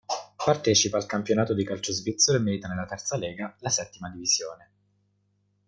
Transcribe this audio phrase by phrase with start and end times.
[0.43, 4.71] Partecipa al campionato di calcio svizzero e milita nella Terza Lega, la settima divisione.